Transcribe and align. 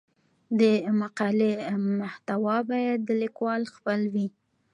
د 0.59 0.61
مقالې 1.01 1.51
محتوا 1.99 2.57
باید 2.69 2.99
د 3.05 3.09
لیکوال 3.21 3.61
خپل 3.75 3.99
وي. 4.13 4.27